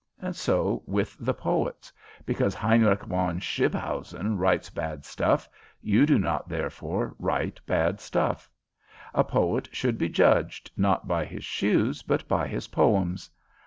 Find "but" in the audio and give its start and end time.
12.01-12.27